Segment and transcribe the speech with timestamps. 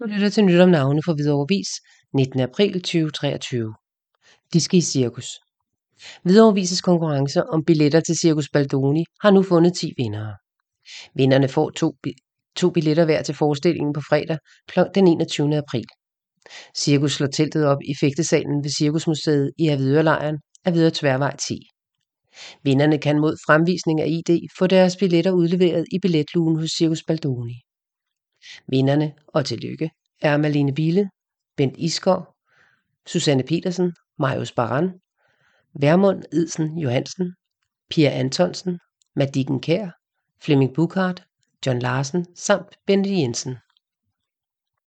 [0.00, 1.68] Du lytter til Nyt om navne fra Hvidovre Vis,
[2.14, 2.40] 19.
[2.40, 3.74] april 2023.
[4.52, 5.28] De skal i cirkus.
[6.22, 10.34] Hvidovre Vises konkurrence om billetter til Cirkus Baldoni har nu fundet 10 vindere.
[11.14, 11.94] Vinderne får to,
[12.56, 14.38] to billetter hver til forestillingen på fredag
[14.68, 14.80] kl.
[14.94, 15.56] den 21.
[15.56, 15.84] april.
[16.76, 21.58] Cirkus slår teltet op i fægtesalen ved Cirkusmuseet i Avidørlejren af Videre Tværvej 10.
[22.62, 27.65] Vinderne kan mod fremvisning af ID få deres billetter udleveret i billetlugen hos Cirkus Baldoni.
[28.66, 29.90] Vinderne, og tillykke,
[30.20, 31.10] er Malene Bille,
[31.56, 32.34] Bent Iskov,
[33.06, 34.90] Susanne Petersen, Marius Baran,
[35.74, 37.34] Vermund Idsen Johansen,
[37.90, 38.80] Pia Antonsen,
[39.14, 39.90] Madikken Kær,
[40.40, 41.26] Flemming Bukhardt,
[41.66, 43.56] John Larsen samt Bente Jensen.